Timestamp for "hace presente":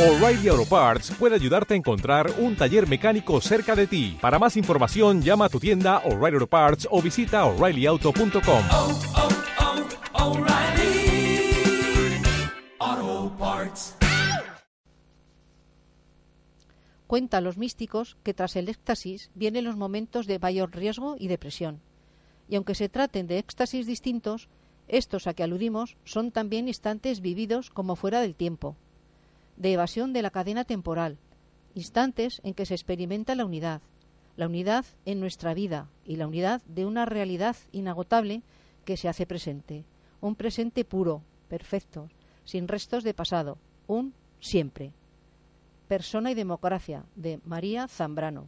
39.08-39.84